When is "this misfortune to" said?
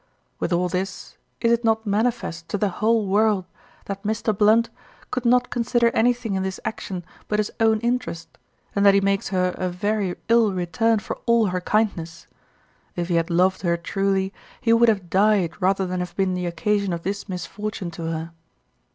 17.03-18.09